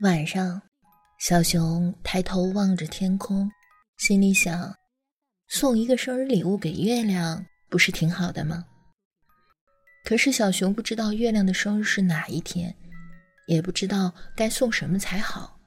[0.00, 0.60] 晚上，
[1.18, 3.50] 小熊抬头望着天空，
[3.96, 4.76] 心里想：
[5.48, 8.66] 送一个生日礼物给月亮，不是挺好的吗？
[10.04, 12.76] 可是小熊不知道月亮的生日是哪一天，
[13.46, 15.58] 也不知道该送什么才好。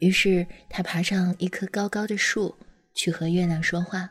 [0.00, 2.58] 于是，他爬上一棵高高的树，
[2.96, 4.10] 去和月亮说话。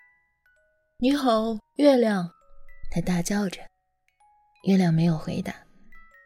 [0.96, 2.30] “你好，月亮！”
[2.90, 3.60] 他大叫着。
[4.66, 5.54] 月亮没有回答。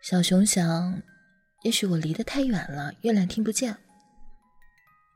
[0.00, 1.02] 小熊想，
[1.64, 3.74] 也许我离得太远了，月亮听不见。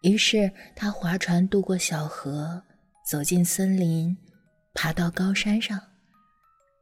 [0.03, 2.63] 于是他划船渡过小河，
[3.09, 4.17] 走进森林，
[4.75, 5.79] 爬到高山上。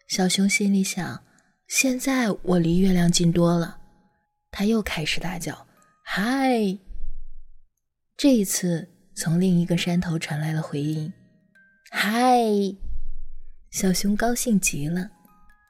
[0.09, 1.24] 小熊心里想：
[1.66, 3.80] 现在我离月亮近多了。
[4.52, 5.66] 他又开始大叫
[6.05, 6.79] ：“嗨！”
[8.16, 11.12] 这一次，从另一个山头传来了回应
[11.91, 12.38] ：“嗨！”
[13.73, 15.10] 小熊高兴极了，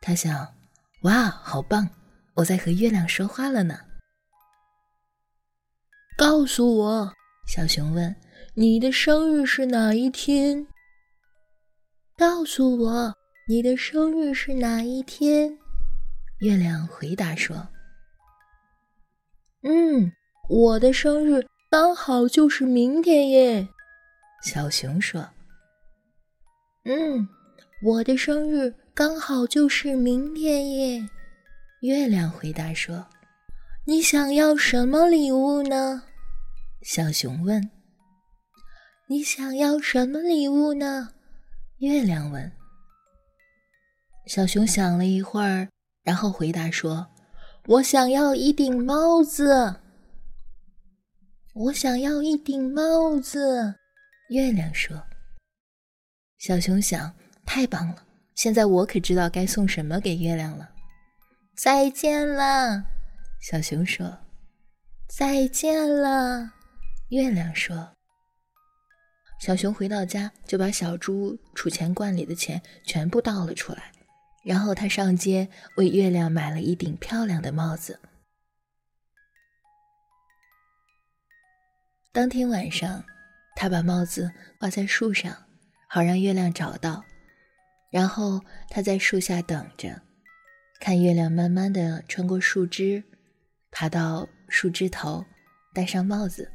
[0.03, 0.55] 他想
[1.03, 1.89] ：“哇，好棒！
[2.35, 3.81] 我在和月亮说话了呢。”
[6.17, 7.13] 告诉我，
[7.47, 8.15] 小熊问
[8.55, 10.67] ：“你的生日是哪一天？”
[12.17, 13.15] 告诉我，
[13.47, 15.59] 你的生日是哪一天？
[16.39, 17.69] 月亮回答说
[19.63, 20.11] ：“嗯，
[20.49, 23.69] 我的生日刚好就是明天耶。”
[24.43, 25.29] 小熊说
[26.85, 27.29] ：“嗯。”
[27.83, 31.07] 我的生日刚好就是明天耶，
[31.83, 33.07] 月亮回答说
[33.87, 36.03] ：“你想要什么礼物呢？”
[36.83, 37.71] 小熊问。
[39.09, 41.11] “你想要什么礼物呢？”
[41.79, 42.53] 月亮问。
[44.27, 45.69] 小熊想了一会儿，
[46.03, 47.07] 然后回答说
[47.67, 49.77] ：“我想要一顶帽子。”
[51.55, 53.77] 我想要一顶帽子，
[54.29, 55.03] 月亮说。
[56.39, 57.15] 小熊想。
[57.49, 58.05] 太棒了！
[58.35, 60.69] 现在我可知道该送什么给月亮了。
[61.57, 62.85] 再见了，
[63.49, 64.13] 小熊说。
[65.07, 66.51] 再见了，
[67.11, 67.95] 月亮说。
[69.39, 73.93] 小熊回到家，就把小猪储钱罐里的钱全部倒了出来，
[74.43, 78.01] 然后他上街为月亮买了一顶漂亮的帽子。
[82.11, 83.05] 当天晚上，
[83.55, 85.47] 他把帽子挂在树上，
[85.89, 87.05] 好让月亮找到。
[87.93, 90.03] 然后他在树下等着，
[90.81, 93.05] 看月亮慢慢的穿过树枝，
[93.79, 95.23] 爬到树枝头，
[95.75, 96.51] 戴上帽子。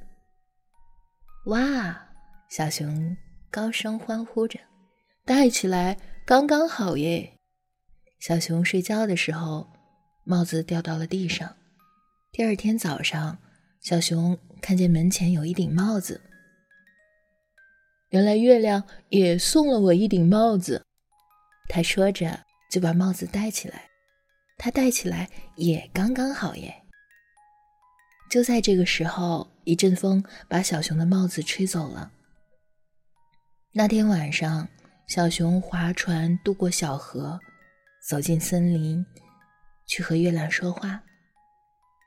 [1.45, 2.09] 哇！
[2.49, 3.15] 小熊
[3.51, 4.59] 高声欢呼着，
[5.23, 5.95] 戴起来
[6.25, 7.37] 刚刚好耶！
[8.19, 9.69] 小熊睡觉的时候，
[10.23, 11.55] 帽子掉到了地上。
[12.31, 13.37] 第二天早上，
[13.81, 16.19] 小熊看见门前有一顶帽子。
[18.09, 20.83] 原来月亮也送了我一顶帽子。
[21.69, 23.91] 他说着，就把帽子戴起来。
[24.57, 26.79] 他戴起来也刚刚好耶。
[28.31, 32.13] 就在这个时候，一阵风把小熊的帽子吹走了。
[33.73, 34.69] 那天晚上，
[35.05, 37.37] 小熊划船渡过小河，
[38.07, 39.05] 走进森林，
[39.85, 41.03] 去和月亮说话。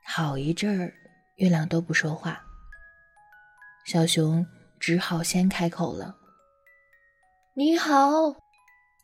[0.07, 0.95] 好一阵儿，
[1.37, 2.43] 月亮都不说话。
[3.85, 4.47] 小熊
[4.81, 6.17] 只好先开口了
[7.55, 8.35] ：“你好。”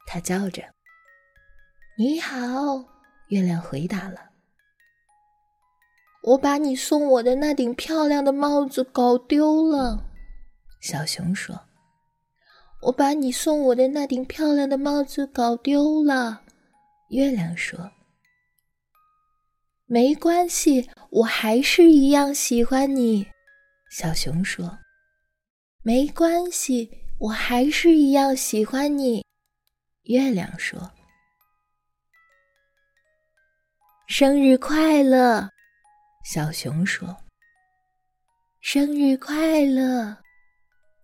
[0.08, 0.62] 他叫着
[1.98, 2.38] ：“你好。”
[3.28, 4.29] 月亮回答了
[6.22, 10.04] ：“我把你送我的那顶漂亮的帽子搞丢了。”
[10.80, 11.60] 小熊说
[12.82, 16.42] ：“我把你送我的那顶漂亮的帽子搞丢了。”
[17.10, 17.90] 月亮说
[19.86, 23.26] ：“没关系，我还是一样喜欢你。”
[23.90, 24.78] 小熊说
[25.82, 29.24] ：“没关系，我还是一样喜欢你。”
[30.04, 30.92] 月亮说
[34.06, 35.50] ：“生日快乐！”
[36.22, 37.16] 小熊说
[38.60, 40.18] ：“生日快乐！”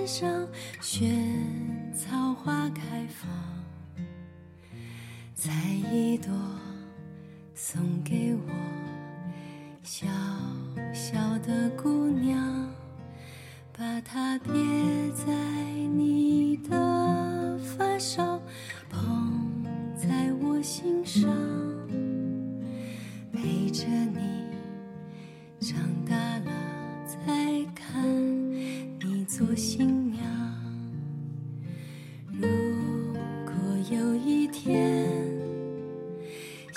[0.08, 0.48] 上
[0.80, 3.30] 萱草花开放，
[5.36, 5.52] 采
[5.92, 6.32] 一朵
[7.54, 8.67] 送给我，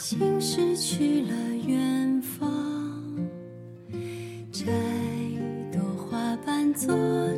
[0.00, 1.34] 心事去了
[1.66, 2.50] 远方
[4.50, 4.64] 摘
[5.70, 6.88] 朵花瓣做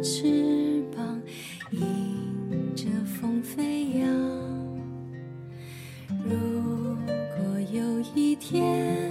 [0.01, 1.21] 翅膀
[1.73, 4.09] 迎着风飞扬。
[6.25, 6.97] 如
[7.37, 9.11] 果有一天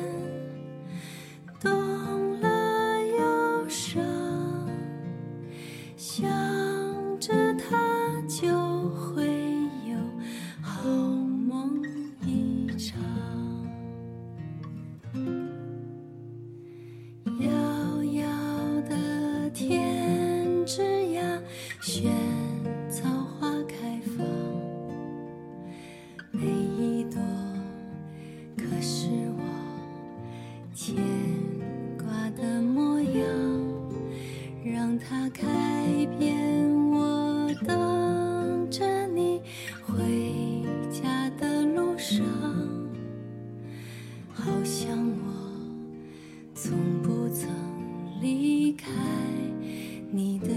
[21.81, 22.20] 雪。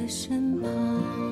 [0.06, 1.23] 身旁。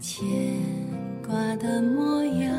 [0.00, 0.24] 牵
[1.22, 2.50] 挂的模样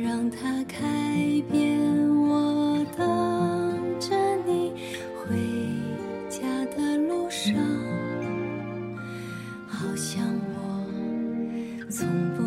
[0.00, 1.76] 让它开遍
[2.16, 4.14] 我等着
[4.46, 4.72] 你
[5.16, 5.36] 回
[6.30, 7.56] 家的路上
[9.66, 10.24] 好像
[10.54, 12.06] 我从
[12.36, 12.45] 不